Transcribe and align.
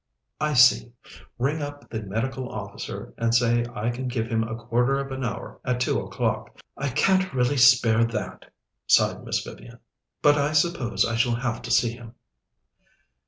"I 0.39 0.55
see. 0.55 0.93
Ring 1.37 1.61
up 1.61 1.87
the 1.91 2.01
Medical 2.01 2.49
Officer 2.51 3.13
and 3.19 3.35
say 3.35 3.67
I 3.71 3.91
can 3.91 4.07
give 4.07 4.25
him 4.29 4.41
a 4.41 4.55
quarter 4.55 4.97
of 4.97 5.11
an 5.11 5.23
hour 5.23 5.59
at 5.63 5.79
two 5.79 5.99
o'clock. 5.99 6.57
I 6.75 6.89
can't 6.89 7.31
really 7.35 7.57
spare 7.57 8.03
that," 8.05 8.51
sighed 8.87 9.23
Miss 9.23 9.43
Vivian, 9.43 9.77
"but 10.23 10.39
I 10.39 10.53
suppose 10.53 11.05
I 11.05 11.15
shall 11.15 11.35
have 11.35 11.61
to 11.61 11.69
see 11.69 11.91
him." 11.91 12.15